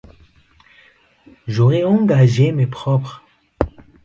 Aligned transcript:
J’aurais 1.47 1.83
engagé 1.83 2.51
mes 2.51 2.65
propres. 2.65 3.23